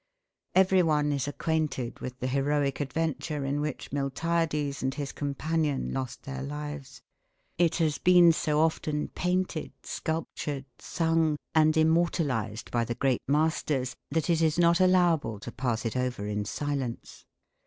Everyone 0.55 1.11
is 1.11 1.27
acquainted 1.27 1.99
with 1.99 2.17
the 2.17 2.25
heroic 2.25 2.79
adventure 2.79 3.45
in 3.45 3.61
which 3.61 3.91
Miltiades 3.91 4.81
and 4.81 4.91
his 4.95 5.11
companion 5.11 5.93
lost 5.93 6.23
their 6.23 6.41
lives. 6.41 7.03
It 7.59 7.75
has 7.75 7.99
been 7.99 8.31
so 8.31 8.61
often 8.61 9.09
painted, 9.09 9.73
sculptured, 9.83 10.65
sung, 10.79 11.37
and 11.53 11.77
immortalised 11.77 12.71
by 12.71 12.83
the 12.83 12.95
great 12.95 13.21
masters, 13.27 13.95
that 14.09 14.27
it 14.27 14.41
is 14.41 14.57
not 14.57 14.79
allowable 14.79 15.39
to 15.39 15.51
pass 15.51 15.85
it 15.85 15.95
over 15.95 16.25
in 16.25 16.45
silence. 16.45 17.27